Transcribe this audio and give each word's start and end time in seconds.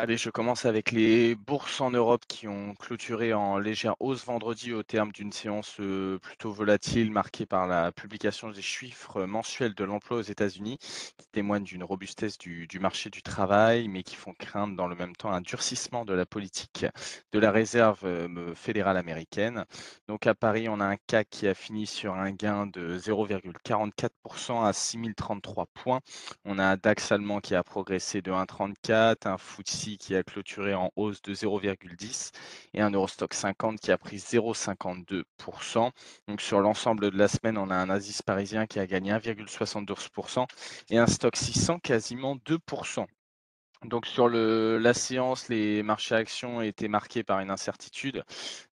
Allez, 0.00 0.16
je 0.16 0.30
commence 0.30 0.64
avec 0.64 0.92
les 0.92 1.34
bourses 1.34 1.80
en 1.80 1.90
Europe 1.90 2.22
qui 2.28 2.46
ont 2.46 2.76
clôturé 2.76 3.34
en 3.34 3.58
légère 3.58 3.96
hausse 3.98 4.24
vendredi 4.24 4.72
au 4.72 4.84
terme 4.84 5.10
d'une 5.10 5.32
séance 5.32 5.74
euh, 5.80 6.20
plutôt 6.20 6.52
volatile 6.52 7.10
marquée 7.10 7.46
par 7.46 7.66
la 7.66 7.90
publication 7.90 8.52
des 8.52 8.62
chiffres 8.62 9.24
mensuels 9.24 9.74
de 9.74 9.82
l'emploi 9.82 10.18
aux 10.18 10.22
États-Unis 10.22 10.78
qui 10.78 11.26
témoignent 11.32 11.64
d'une 11.64 11.82
robustesse 11.82 12.38
du, 12.38 12.68
marché 12.80 13.10
du 13.10 13.22
travail 13.22 13.88
mais 13.88 14.04
qui 14.04 14.14
font 14.14 14.34
craindre 14.38 14.76
dans 14.76 14.86
le 14.86 14.94
même 14.94 15.16
temps 15.16 15.32
un 15.32 15.40
durcissement 15.40 16.04
de 16.04 16.14
la 16.14 16.26
politique 16.26 16.86
de 17.32 17.38
la 17.40 17.50
réserve 17.50 18.04
euh, 18.04 18.54
fédérale 18.54 18.98
américaine. 18.98 19.64
Donc 20.06 20.28
à 20.28 20.36
Paris, 20.36 20.68
on 20.68 20.78
a 20.78 20.86
un 20.86 20.96
CAC 21.08 21.28
qui 21.28 21.48
a 21.48 21.54
fini 21.54 21.88
sur 21.88 22.14
un 22.14 22.30
gain 22.30 22.68
de 22.68 22.96
0,44% 22.98 24.64
à 24.64 24.72
6033 24.72 25.66
points. 25.74 26.00
On 26.44 26.60
a 26.60 26.66
un 26.66 26.76
DAX 26.76 27.10
allemand 27.10 27.40
qui 27.40 27.56
a 27.56 27.64
progressé 27.64 28.22
de 28.22 28.30
1,34, 28.30 29.26
un 29.26 29.36
FTSE 29.38 29.87
qui 29.96 30.14
a 30.14 30.22
clôturé 30.22 30.74
en 30.74 30.90
hausse 30.96 31.22
de 31.22 31.32
0,10 31.32 32.32
et 32.74 32.80
un 32.82 32.90
Eurostock 32.90 33.32
50 33.32 33.80
qui 33.80 33.90
a 33.92 33.98
pris 33.98 34.16
0,52%. 34.16 35.90
Donc 36.26 36.40
sur 36.40 36.60
l'ensemble 36.60 37.10
de 37.10 37.16
la 37.16 37.28
semaine, 37.28 37.56
on 37.56 37.70
a 37.70 37.76
un 37.76 37.88
Asis 37.88 38.20
parisien 38.20 38.66
qui 38.66 38.78
a 38.78 38.86
gagné 38.86 39.12
1,72% 39.12 40.46
et 40.90 40.98
un 40.98 41.06
Stock 41.06 41.36
600 41.36 41.78
quasiment 41.78 42.36
2%. 42.36 43.06
Donc 43.84 44.06
sur 44.06 44.28
la 44.28 44.92
séance, 44.92 45.48
les 45.48 45.84
marchés 45.84 46.16
actions 46.16 46.60
étaient 46.60 46.88
marqués 46.88 47.22
par 47.22 47.38
une 47.38 47.50
incertitude. 47.50 48.24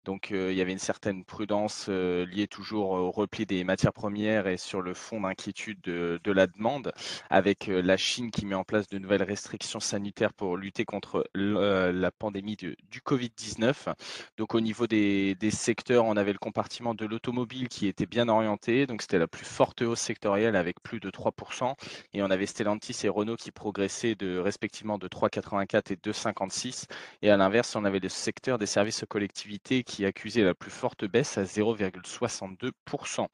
Donc 0.05 0.29
il 0.29 0.53
y 0.53 0.61
avait 0.61 0.71
une 0.71 0.79
certaine 0.79 1.25
prudence 1.25 1.89
liée 1.89 2.47
toujours 2.47 2.91
au 2.91 3.11
repli 3.11 3.45
des 3.45 3.63
matières 3.63 3.93
premières 3.93 4.47
et 4.47 4.57
sur 4.57 4.81
le 4.81 4.93
fond 4.93 5.21
d'inquiétude 5.21 5.81
de, 5.81 6.31
la 6.31 6.47
demande, 6.47 6.93
avec 7.29 7.67
la 7.67 7.97
Chine 7.97 8.31
qui 8.31 8.45
met 8.45 8.55
en 8.55 8.63
place 8.63 8.87
de 8.87 8.99
nouvelles 8.99 9.23
restrictions 9.23 9.79
sanitaires 9.79 10.33
pour 10.33 10.57
lutter 10.57 10.85
contre 10.85 11.27
la 11.33 12.11
pandémie 12.11 12.55
du 12.55 12.75
Covid-19. 13.05 13.93
Donc 14.37 14.55
au 14.55 14.61
niveau 14.61 14.87
des, 14.87 15.37
secteurs, 15.51 16.05
on 16.05 16.17
avait 16.17 16.33
le 16.33 16.39
compartiment 16.39 16.93
de 16.93 17.05
l'automobile 17.05 17.67
qui 17.67 17.87
était 17.87 18.05
bien 18.05 18.29
orienté. 18.29 18.85
Donc 18.85 19.01
c'était 19.01 19.19
la 19.19 19.27
plus 19.27 19.45
forte 19.45 19.81
hausse 19.81 20.01
sectorielle 20.01 20.55
avec 20.55 20.81
plus 20.81 20.99
de 20.99 21.09
3%. 21.09 21.73
Et 22.13 22.21
on 22.21 22.29
avait 22.29 22.45
Stellantis 22.45 22.97
et 23.03 23.09
Renault 23.09 23.37
qui 23.37 23.51
progressaient 23.51 24.15
de 24.15 24.37
respectivement 24.37 24.97
de 24.97 25.07
3,84 25.07 25.93
et 25.93 25.95
2,56. 25.95 26.85
Et 27.21 27.29
à 27.29 27.37
l'inverse, 27.37 27.75
on 27.75 27.85
avait 27.85 27.99
le 27.99 28.09
secteur 28.09 28.57
des 28.57 28.65
services 28.65 29.03
aux 29.03 29.07
collectivités 29.07 29.83
qui 29.83 29.94
accusait 30.03 30.43
la 30.43 30.55
plus 30.55 30.71
forte 30.71 31.05
baisse 31.05 31.37
à 31.37 31.43
0,62%. 31.43 33.27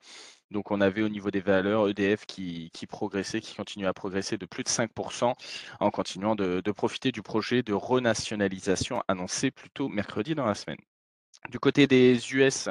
Donc 0.52 0.70
on 0.70 0.82
avait 0.82 1.02
au 1.02 1.10
niveau 1.10 1.32
des 1.32 1.40
valeurs 1.40 1.88
EDF 1.88 2.26
qui, 2.26 2.70
qui, 2.74 2.86
progressait, 2.86 3.40
qui 3.40 3.56
continue 3.56 3.88
à 3.88 3.94
progresser 3.94 4.38
de 4.38 4.46
plus 4.46 4.64
de 4.64 4.70
5% 4.70 5.34
en 5.80 5.92
continuant 5.92 6.36
de, 6.36 6.62
de 6.64 6.72
profiter 6.72 7.12
du 7.12 7.22
projet 7.22 7.64
de 7.64 7.74
renationalisation 7.74 9.02
annoncé 9.08 9.50
plus 9.50 9.70
tôt 9.70 9.88
mercredi 9.88 10.36
dans 10.36 10.46
la 10.46 10.56
semaine. 10.56 10.80
Du 11.50 11.60
côté 11.60 11.88
des 11.88 12.34
US, 12.34 12.70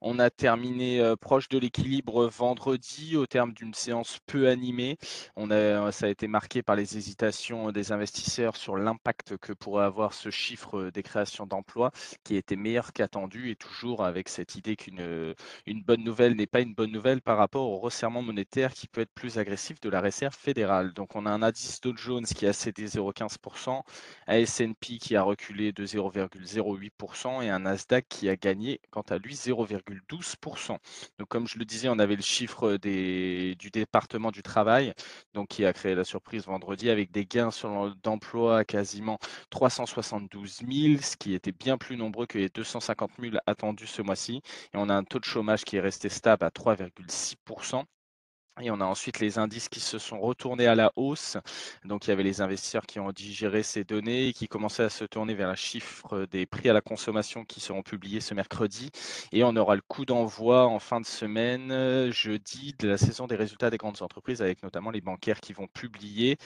on 0.00 0.18
a 0.18 0.30
terminé 0.30 1.00
euh, 1.00 1.16
proche 1.16 1.48
de 1.48 1.58
l'équilibre 1.58 2.26
vendredi 2.28 3.16
au 3.16 3.26
terme 3.26 3.52
d'une 3.52 3.74
séance 3.74 4.18
peu 4.26 4.48
animée. 4.48 4.96
A, 5.36 5.92
ça 5.92 6.06
a 6.06 6.08
été 6.08 6.28
marqué 6.28 6.62
par 6.62 6.76
les 6.76 6.96
hésitations 6.96 7.72
des 7.72 7.92
investisseurs 7.92 8.56
sur 8.56 8.76
l'impact 8.76 9.36
que 9.38 9.52
pourrait 9.52 9.84
avoir 9.84 10.14
ce 10.14 10.30
chiffre 10.30 10.90
des 10.90 11.02
créations 11.02 11.46
d'emplois 11.46 11.90
qui 12.24 12.36
était 12.36 12.56
meilleur 12.56 12.92
qu'attendu 12.92 13.50
et 13.50 13.56
toujours 13.56 14.04
avec 14.04 14.28
cette 14.28 14.54
idée 14.54 14.76
qu'une 14.76 15.34
une 15.66 15.82
bonne 15.82 16.04
nouvelle 16.04 16.36
n'est 16.36 16.46
pas 16.46 16.60
une 16.60 16.74
bonne 16.74 16.92
nouvelle 16.92 17.20
par 17.20 17.36
rapport 17.36 17.68
au 17.68 17.78
resserrement 17.78 18.22
monétaire 18.22 18.72
qui 18.72 18.86
peut 18.88 19.00
être 19.02 19.12
plus 19.14 19.38
agressif 19.38 19.80
de 19.80 19.88
la 19.90 20.00
réserve 20.00 20.34
fédérale. 20.34 20.92
Donc 20.92 21.16
on 21.16 21.26
a 21.26 21.30
un 21.30 21.42
indice 21.42 21.80
Dow 21.80 21.96
Jones 21.96 22.24
qui 22.24 22.46
a 22.46 22.52
cédé 22.52 22.86
0,15%, 22.86 23.82
un 24.26 24.34
S&P 24.34 24.98
qui 24.98 25.16
a 25.16 25.22
reculé 25.22 25.72
de 25.72 25.84
0,08% 25.86 27.42
et 27.42 27.50
un 27.50 27.60
Nasdaq 27.60 28.06
qui 28.08 28.28
a 28.28 28.36
gagné 28.36 28.80
quant 28.90 29.04
à 29.08 29.18
lui 29.18 29.34
0,12%. 29.94 30.78
Donc 31.18 31.28
comme 31.28 31.46
je 31.46 31.58
le 31.58 31.64
disais, 31.64 31.88
on 31.88 31.98
avait 31.98 32.16
le 32.16 32.22
chiffre 32.22 32.76
des, 32.76 33.54
du 33.58 33.70
département 33.70 34.30
du 34.30 34.42
travail, 34.42 34.92
donc 35.34 35.48
qui 35.48 35.64
a 35.64 35.72
créé 35.72 35.94
la 35.94 36.04
surprise 36.04 36.46
vendredi 36.46 36.90
avec 36.90 37.10
des 37.10 37.26
gains 37.26 37.50
d'emploi 38.02 38.58
à 38.58 38.64
quasiment 38.64 39.18
372 39.50 40.60
000, 40.68 41.02
ce 41.02 41.16
qui 41.16 41.34
était 41.34 41.52
bien 41.52 41.78
plus 41.78 41.96
nombreux 41.96 42.26
que 42.26 42.38
les 42.38 42.48
250 42.48 43.10
000 43.20 43.36
attendus 43.46 43.86
ce 43.86 44.02
mois-ci. 44.02 44.42
Et 44.74 44.76
on 44.76 44.88
a 44.88 44.94
un 44.94 45.04
taux 45.04 45.18
de 45.18 45.24
chômage 45.24 45.64
qui 45.64 45.76
est 45.76 45.80
resté 45.80 46.08
stable 46.08 46.44
à 46.44 46.50
3,6%. 46.50 47.84
Et 48.62 48.70
on 48.70 48.80
a 48.80 48.84
ensuite 48.84 49.20
les 49.20 49.38
indices 49.38 49.68
qui 49.68 49.80
se 49.80 49.98
sont 49.98 50.20
retournés 50.20 50.66
à 50.66 50.74
la 50.74 50.92
hausse. 50.96 51.36
Donc 51.84 52.06
il 52.06 52.10
y 52.10 52.12
avait 52.12 52.22
les 52.22 52.40
investisseurs 52.40 52.86
qui 52.86 53.00
ont 53.00 53.10
digéré 53.12 53.62
ces 53.62 53.84
données 53.84 54.28
et 54.28 54.32
qui 54.32 54.48
commençaient 54.48 54.84
à 54.84 54.90
se 54.90 55.04
tourner 55.04 55.34
vers 55.34 55.48
un 55.48 55.54
chiffre 55.54 56.26
des 56.30 56.46
prix 56.46 56.68
à 56.68 56.72
la 56.72 56.80
consommation 56.80 57.44
qui 57.44 57.60
seront 57.60 57.82
publiés 57.82 58.20
ce 58.20 58.34
mercredi. 58.34 58.90
Et 59.32 59.44
on 59.44 59.56
aura 59.56 59.74
le 59.74 59.82
coup 59.86 60.04
d'envoi 60.04 60.66
en 60.66 60.78
fin 60.78 61.00
de 61.00 61.06
semaine, 61.06 62.10
jeudi, 62.10 62.74
de 62.78 62.88
la 62.88 62.98
saison 62.98 63.26
des 63.26 63.36
résultats 63.36 63.70
des 63.70 63.78
grandes 63.78 64.02
entreprises, 64.02 64.42
avec 64.42 64.62
notamment 64.62 64.90
les 64.90 65.00
bancaires 65.00 65.40
qui 65.40 65.52
vont 65.52 65.66
publier. 65.66 66.38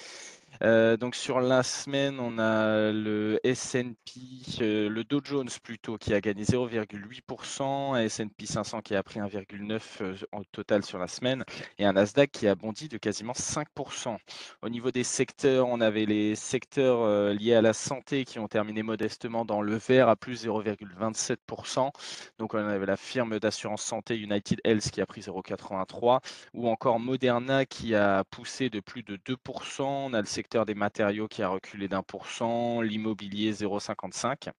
Euh, 0.63 0.97
donc 0.97 1.15
sur 1.15 1.41
la 1.41 1.63
semaine, 1.63 2.21
on 2.21 2.39
a 2.39 2.93
le 2.93 3.41
S&P, 3.45 4.21
euh, 4.61 4.89
le 4.89 5.05
Dow 5.05 5.21
Jones 5.23 5.49
plutôt, 5.63 5.97
qui 5.99 6.15
a 6.15 6.21
gagné 6.21 6.45
0,8%, 6.45 7.95
un 7.95 8.01
S&P 8.01 8.47
500 8.47 8.81
qui 8.81 8.95
a 8.95 9.03
pris 9.03 9.21
1,9% 9.21 9.81
euh, 10.03 10.15
en 10.33 10.43
total 10.45 10.85
sur 10.85 10.99
la 10.99 11.09
semaine, 11.09 11.45
et 11.79 11.85
un 11.85 11.93
Nasdaq 11.93 12.31
qui 12.31 12.49
a 12.49 12.55
bondi 12.55 12.89
de 12.89 12.99
quasiment 12.99 13.33
5%. 13.33 14.17
Au 14.63 14.69
niveau 14.69 14.91
des 14.91 15.05
secteurs, 15.05 15.69
on 15.69 15.81
avait 15.81 16.07
les 16.07 16.35
secteurs 16.35 17.33
liés 17.35 17.55
à 17.55 17.63
la 17.63 17.73
santé 17.73 18.25
qui 18.25 18.39
ont 18.39 18.49
terminé 18.49 18.83
modestement 18.83 19.45
dans 19.45 19.63
le 19.63 19.77
vert 19.77 20.09
à 20.09 20.17
plus 20.17 20.45
0,27%. 20.47 21.91
Donc 22.39 22.55
on 22.55 22.59
avait 22.59 22.87
la 22.87 22.97
firme 22.97 23.39
d'assurance 23.39 23.83
santé 23.83 24.17
United 24.17 24.61
Health 24.65 24.91
qui 24.91 25.01
a 25.01 25.07
pris 25.07 25.23
0,83%, 25.23 26.21
ou 26.55 26.69
encore 26.69 27.01
Moderna 27.01 27.65
qui 27.67 27.95
a 27.95 28.25
poussé 28.25 28.71
de 28.71 28.81
plus 28.81 29.03
de 29.03 29.17
2%. 29.17 29.83
On 29.83 30.13
a 30.15 30.21
le 30.21 30.27
secteur 30.27 30.44
des 30.67 30.75
matériaux 30.75 31.29
qui 31.29 31.43
a 31.43 31.49
reculé 31.49 31.89
d'un 31.89 32.03
pour 32.03 32.29
cent, 32.29 32.81
l'immobilier 32.81 33.53
0,55. 33.53 34.51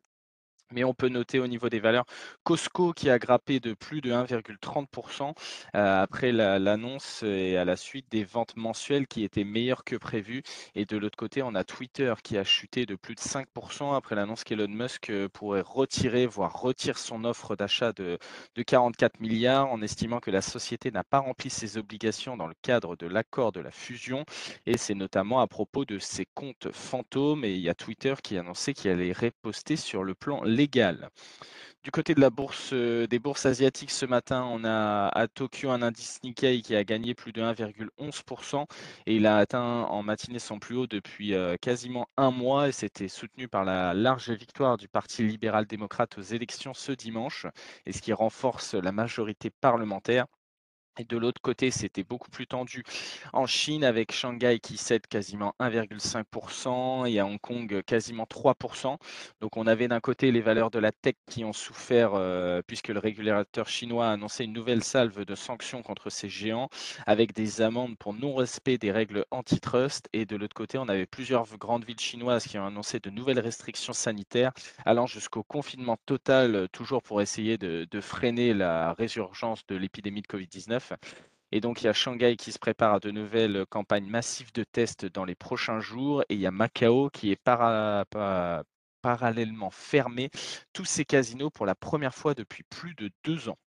Mais 0.72 0.84
on 0.84 0.94
peut 0.94 1.10
noter 1.10 1.40
au 1.40 1.48
niveau 1.48 1.70
des 1.70 1.80
valeurs 1.80 2.06
Costco 2.44 2.94
qui 2.94 3.10
a 3.10 3.20
grappé 3.20 3.60
de 3.60 3.74
plus 3.74 4.02
de 4.02 4.12
1,30% 4.12 5.34
euh, 5.76 6.02
après 6.02 6.32
l'annonce 6.32 7.24
et 7.24 7.58
à 7.58 7.66
la 7.66 7.76
suite 7.76 8.08
des 8.12 8.24
ventes 8.24 8.56
mensuelles 8.56 9.08
qui 9.08 9.24
étaient 9.24 9.44
meilleures 9.44 9.84
que 9.84 9.96
prévues. 9.96 10.44
Et 10.74 10.86
de 10.86 10.98
l'autre 10.98 11.18
côté, 11.18 11.44
on 11.44 11.56
a 11.56 11.64
Twitter 11.64 12.14
qui 12.24 12.38
a 12.38 12.44
chuté 12.44 12.86
de 12.86 12.96
plus 12.96 13.16
de 13.16 13.20
5% 13.20 13.96
après 13.96 14.16
l'annonce 14.16 14.44
qu'Elon 14.44 14.68
Musk 14.68 15.10
euh, 15.10 15.30
pourrait 15.30 15.62
retirer, 15.62 16.26
voire 16.26 16.60
retire 16.60 16.98
son 16.98 17.24
offre 17.26 17.56
d'achat 17.56 17.94
de, 17.94 18.18
de 18.56 18.64
44 18.64 19.20
milliards 19.20 19.72
en 19.72 19.82
estimant 19.82 20.20
que 20.20 20.32
la 20.32 20.42
société 20.42 20.92
n'a 20.92 21.04
pas 21.04 21.20
rempli 21.20 21.50
ses 21.50 21.78
obligations 21.78 22.38
dans 22.38 22.48
le 22.48 22.56
cadre 22.62 22.96
de 22.96 23.08
l'accord 23.08 23.52
de 23.52 23.60
la 23.60 23.72
fusion. 23.72 24.26
Et 24.66 24.78
c'est 24.78 24.96
notamment 24.96 25.42
à 25.42 25.48
propos 25.48 25.86
de 25.86 26.00
ses 26.00 26.26
comptes 26.34 26.72
fantômes. 26.72 27.44
Et 27.46 27.54
il 27.54 27.62
y 27.62 27.70
a 27.70 27.76
Twitter 27.76 28.16
qui 28.24 28.38
a 28.38 28.42
annoncé 28.42 28.74
qu'il 28.74 28.92
allait 28.92 29.14
reposter 29.14 29.76
sur 29.76 30.04
le 30.04 30.16
plan 30.16 30.44
légal. 30.44 30.65
Du 31.86 31.92
côté 31.92 32.16
de 32.16 32.20
la 32.20 32.32
bourse, 32.32 32.72
euh, 32.74 33.06
des 33.06 33.20
bourses 33.20 33.46
asiatiques 33.46 33.92
ce 33.92 34.08
matin, 34.08 34.44
on 34.50 34.64
a 34.66 35.08
à 35.10 35.28
Tokyo 35.28 35.70
un 35.70 35.84
indice 35.84 36.20
Nikkei 36.24 36.62
qui 36.64 36.76
a 36.76 36.84
gagné 36.84 37.14
plus 37.14 37.32
de 37.32 37.44
1,11% 37.44 38.66
et 39.06 39.16
il 39.16 39.28
a 39.28 39.38
atteint 39.38 39.84
en 39.84 40.02
matinée 40.02 40.40
son 40.40 40.58
plus 40.58 40.76
haut 40.76 40.88
depuis 40.88 41.36
euh, 41.36 41.58
quasiment 41.58 42.08
un 42.18 42.32
mois 42.32 42.70
et 42.70 42.72
c'était 42.72 43.08
soutenu 43.08 43.48
par 43.48 43.64
la 43.66 43.94
large 43.94 44.32
victoire 44.32 44.78
du 44.78 44.88
Parti 44.88 45.22
libéral-démocrate 45.28 46.18
aux 46.18 46.22
élections 46.24 46.74
ce 46.74 46.92
dimanche 46.92 47.46
et 47.86 47.92
ce 47.94 48.02
qui 48.02 48.14
renforce 48.14 48.74
la 48.74 48.92
majorité 48.92 49.52
parlementaire. 49.52 50.26
Et 50.98 51.04
de 51.04 51.18
l'autre 51.18 51.42
côté, 51.42 51.72
c'était 51.72 52.04
beaucoup 52.04 52.30
plus 52.30 52.48
tendu 52.48 52.84
en 53.34 53.46
Chine 53.46 53.84
avec 53.84 54.14
Shanghai 54.14 54.60
qui 54.62 54.78
cède 54.78 55.06
quasiment 55.08 55.54
1,5% 55.60 57.06
et 57.12 57.20
à 57.20 57.26
Hong 57.26 57.40
Kong 57.40 57.82
quasiment 57.86 58.24
3%. 58.24 58.98
Donc 59.42 59.58
on 59.58 59.68
avait 59.68 59.90
d'un 59.90 60.00
côté 60.00 60.32
les 60.32 60.40
valeurs 60.40 60.72
de 60.72 60.80
la 60.80 60.94
tech 60.94 61.16
qui 61.30 61.44
ont 61.44 61.52
souffert 61.52 62.12
euh, 62.14 62.62
puisque 62.66 62.88
le 62.88 63.00
régulateur 63.00 63.68
chinois 63.68 64.08
a 64.08 64.12
annoncé 64.14 64.46
une 64.46 64.54
nouvelle 64.54 64.84
salve 64.84 65.26
de 65.26 65.36
sanctions 65.36 65.84
contre 65.84 66.10
ces 66.10 66.30
géants 66.30 66.70
avec 67.06 67.34
des 67.34 67.62
amendes 67.62 67.98
pour 67.98 68.14
non-respect 68.14 68.78
des 68.78 68.92
règles 68.92 69.26
antitrust. 69.32 70.08
Et 70.14 70.26
de 70.26 70.38
l'autre 70.38 70.56
côté, 70.56 70.78
on 70.78 70.88
avait 70.88 71.06
plusieurs 71.06 71.46
grandes 71.58 71.84
villes 71.84 72.00
chinoises 72.00 72.46
qui 72.46 72.58
ont 72.58 72.66
annoncé 72.66 73.02
de 73.02 73.10
nouvelles 73.10 73.40
restrictions 73.40 73.92
sanitaires 73.94 74.54
allant 74.86 75.08
jusqu'au 75.08 75.44
confinement 75.44 75.98
total, 76.06 76.70
toujours 76.72 77.04
pour 77.04 77.22
essayer 77.22 77.58
de, 77.58 77.86
de 77.92 78.02
freiner 78.02 78.54
la 78.54 78.94
résurgence 78.94 79.66
de 79.68 79.76
l'épidémie 79.76 80.22
de 80.22 80.28
Covid-19. 80.28 80.85
Et 81.52 81.62
donc, 81.62 81.82
il 81.82 81.86
y 81.86 81.88
a 81.88 81.94
Shanghai 81.94 82.36
qui 82.38 82.52
se 82.52 82.60
prépare 82.60 82.96
à 82.96 83.00
de 83.00 83.12
nouvelles 83.12 83.66
campagnes 83.70 84.10
massives 84.10 84.52
de 84.54 84.64
tests 84.64 85.06
dans 85.06 85.26
les 85.26 85.36
prochains 85.36 85.80
jours. 85.80 86.24
Et 86.30 86.36
il 86.36 86.40
y 86.40 86.48
a 86.48 86.52
Macao 86.52 87.10
qui 87.10 87.32
est 87.32 87.42
parallèlement 89.02 89.70
fermé 89.72 90.30
tous 90.74 90.86
ces 90.86 91.06
casinos 91.06 91.50
pour 91.52 91.66
la 91.66 91.76
première 91.76 92.16
fois 92.16 92.34
depuis 92.34 92.64
plus 92.64 92.96
de 92.96 93.12
deux 93.24 93.50
ans. 93.50 93.58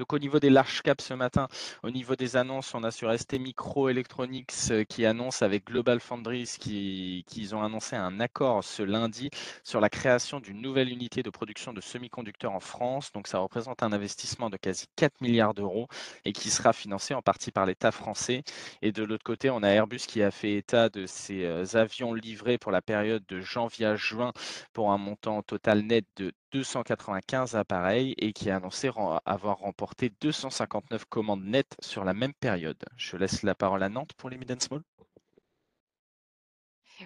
Donc 0.00 0.14
au 0.14 0.18
niveau 0.18 0.40
des 0.40 0.48
large 0.48 0.80
caps 0.80 1.04
ce 1.04 1.12
matin, 1.12 1.46
au 1.82 1.90
niveau 1.90 2.16
des 2.16 2.34
annonces, 2.38 2.74
on 2.74 2.84
a 2.84 2.90
sur 2.90 3.12
ST 3.12 3.34
Microelectronics 3.38 4.50
euh, 4.70 4.82
qui 4.84 5.04
annonce 5.04 5.42
avec 5.42 5.66
GlobalFoundries 5.66 6.56
qui 6.58 7.22
qu'ils 7.26 7.54
ont 7.54 7.62
annoncé 7.62 7.96
un 7.96 8.18
accord 8.18 8.64
ce 8.64 8.82
lundi 8.82 9.28
sur 9.62 9.78
la 9.78 9.90
création 9.90 10.40
d'une 10.40 10.62
nouvelle 10.62 10.88
unité 10.88 11.22
de 11.22 11.28
production 11.28 11.74
de 11.74 11.82
semi-conducteurs 11.82 12.52
en 12.52 12.60
France. 12.60 13.12
Donc 13.12 13.28
ça 13.28 13.40
représente 13.40 13.82
un 13.82 13.92
investissement 13.92 14.48
de 14.48 14.56
quasi 14.56 14.86
4 14.96 15.20
milliards 15.20 15.52
d'euros 15.52 15.86
et 16.24 16.32
qui 16.32 16.48
sera 16.48 16.72
financé 16.72 17.12
en 17.12 17.20
partie 17.20 17.50
par 17.50 17.66
l'État 17.66 17.92
français. 17.92 18.42
Et 18.80 18.92
de 18.92 19.02
l'autre 19.04 19.24
côté, 19.24 19.50
on 19.50 19.62
a 19.62 19.68
Airbus 19.68 20.06
qui 20.08 20.22
a 20.22 20.30
fait 20.30 20.54
état 20.56 20.88
de 20.88 21.04
ses 21.04 21.44
euh, 21.44 21.66
avions 21.74 22.14
livrés 22.14 22.56
pour 22.56 22.72
la 22.72 22.80
période 22.80 23.22
de 23.28 23.40
janvier 23.42 23.84
à 23.84 23.96
juin 23.96 24.32
pour 24.72 24.92
un 24.92 24.98
montant 24.98 25.42
total 25.42 25.82
net 25.82 26.06
de 26.16 26.32
295 26.52 27.56
appareils 27.56 28.14
et 28.18 28.32
qui 28.32 28.50
a 28.50 28.56
annoncé 28.56 28.90
avoir 29.24 29.58
remporté 29.58 30.12
259 30.20 31.04
commandes 31.06 31.44
nettes 31.44 31.76
sur 31.80 32.04
la 32.04 32.14
même 32.14 32.34
période. 32.34 32.84
Je 32.96 33.16
laisse 33.16 33.42
la 33.42 33.54
parole 33.54 33.82
à 33.82 33.88
Nantes 33.88 34.12
pour 34.14 34.30
les 34.30 34.38
mid 34.38 34.60
small. 34.62 34.82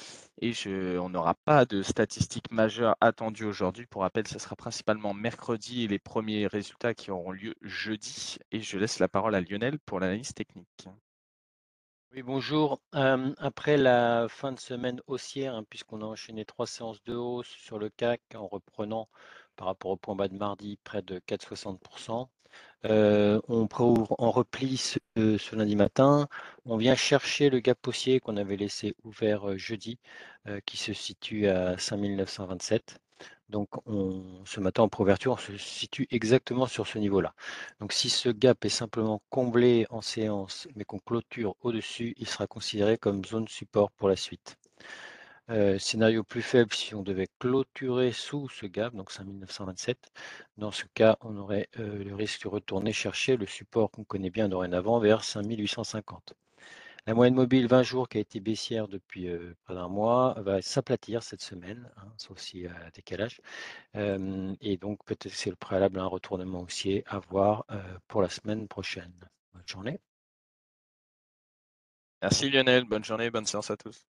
Et 0.42 0.54
je, 0.54 0.98
on 0.98 1.10
n'aura 1.10 1.36
pas 1.36 1.66
de 1.66 1.82
statistiques 1.82 2.52
majeures 2.52 2.96
attendues 3.02 3.46
aujourd'hui. 3.46 3.86
Pour 3.86 4.02
rappel, 4.02 4.28
ce 4.28 4.40
sera 4.40 4.56
principalement 4.56 5.14
mercredi 5.14 5.84
et 5.84 5.88
les 5.88 6.00
premiers 6.00 6.48
résultats 6.48 6.94
qui 6.94 7.12
auront 7.12 7.32
lieu 7.32 7.56
jeudi. 7.62 8.38
Et 8.52 8.62
je 8.62 8.78
laisse 8.78 9.00
la 9.00 9.08
parole 9.08 9.36
à 9.36 9.42
Lionel 9.42 9.80
pour 9.80 10.00
l'analyse 10.00 10.34
technique. 10.34 10.88
Oui, 12.14 12.22
bonjour. 12.22 12.80
après 12.92 13.76
la 13.76 14.28
fin 14.30 14.52
de 14.52 14.60
semaine 14.60 15.02
haussière, 15.08 15.56
hein, 15.56 15.64
puisqu'on 15.68 16.02
a 16.04 16.06
enchaîné 16.06 16.46
trois 16.46 16.68
séances 16.68 17.04
de 17.06 17.16
hausse 17.16 17.48
sur 17.48 17.80
le 17.80 17.90
CAC 17.90 18.22
en 18.36 18.48
reprenant 18.48 19.10
par 19.56 19.66
rapport 19.68 19.92
au 19.92 19.98
point 19.98 20.16
bas 20.16 20.28
de 20.28 20.38
mardi 20.38 20.78
près 20.84 21.02
de 21.02 21.20
4,60%. 21.28 22.28
On 22.84 23.68
préouvre 23.68 24.16
en 24.20 24.32
repli 24.32 24.78
ce, 24.78 25.00
lundi 25.56 25.76
matin. 25.76 26.28
On 26.66 26.78
vient 26.78 26.96
chercher 26.96 27.50
le 27.50 27.60
gap 27.60 27.86
haussier 27.88 28.20
qu'on 28.20 28.38
avait 28.38 28.58
laissé 28.58 28.96
ouvert 29.04 29.58
jeudi, 29.58 30.00
qui 30.66 30.78
se 30.78 30.94
situe 30.94 31.48
à 31.48 31.78
5927. 31.78 33.00
Donc, 33.50 33.70
ce 34.46 34.60
matin, 34.60 34.84
en 34.84 34.90
préouverture, 34.90 35.34
on 35.34 35.38
se 35.38 35.58
situe 35.58 36.08
exactement 36.10 36.66
sur 36.66 36.88
ce 36.88 36.98
niveau-là. 36.98 37.36
Donc, 37.80 37.94
si 37.94 38.10
ce 38.10 38.30
gap 38.30 38.66
est 38.66 38.70
simplement 38.70 39.22
comblé 39.30 39.86
en 39.90 40.02
séance, 40.02 40.68
mais 40.76 40.86
qu'on 40.86 41.00
clôture 41.00 41.56
au-dessus, 41.62 42.16
il 42.18 42.28
sera 42.28 42.48
considéré 42.48 42.98
comme 42.98 43.24
zone 43.24 43.48
support 43.48 43.92
pour 43.92 44.10
la 44.10 44.16
suite. 44.16 44.58
Scénario 45.78 46.24
plus 46.24 46.42
faible, 46.42 46.74
si 46.74 46.96
on 46.96 47.04
devait 47.04 47.28
clôturer 47.40 48.12
sous 48.12 48.48
ce 48.50 48.66
gap, 48.66 48.94
donc 48.96 49.12
5927, 49.12 50.12
dans 50.58 50.72
ce 50.72 50.86
cas, 50.94 51.18
on 51.22 51.38
aurait 51.38 51.70
le 51.76 52.14
risque 52.16 52.44
de 52.44 52.48
retourner 52.48 52.94
chercher 52.94 53.36
le 53.38 53.46
support 53.46 53.92
qu'on 53.92 54.04
connaît 54.04 54.30
bien 54.30 54.48
dorénavant 54.50 55.00
vers 55.00 55.24
5850. 55.24 56.34
La 57.06 57.14
moyenne 57.14 57.36
mobile 57.36 57.68
20 57.68 57.84
jours 57.84 58.08
qui 58.08 58.18
a 58.18 58.22
été 58.22 58.40
baissière 58.40 58.88
depuis 58.88 59.28
près 59.66 59.74
d'un 59.76 59.90
mois 59.90 60.36
va 60.40 60.62
s'aplatir 60.62 61.22
cette 61.22 61.42
semaine, 61.42 61.92
hein, 61.98 62.14
sauf 62.18 62.40
s'il 62.40 62.62
y 62.62 62.68
a 62.68 62.90
décalage. 62.94 63.42
et 63.96 64.78
donc 64.78 65.04
peut-être 65.04 65.34
c'est 65.34 65.50
le 65.50 65.58
préalable 65.58 66.00
à 66.00 66.04
un 66.04 66.08
retournement 66.08 66.62
haussier 66.62 67.04
à 67.08 67.20
voir 67.20 67.66
pour 68.08 68.22
la 68.22 68.30
semaine 68.30 68.70
prochaine. 68.70 69.14
Bonne 69.54 69.68
journée. 69.68 70.00
Merci 72.22 72.50
Lionel, 72.50 72.86
bonne 72.86 73.04
journée, 73.04 73.30
bonne 73.30 73.46
séance 73.46 73.70
à 73.70 73.76
tous. 73.76 74.08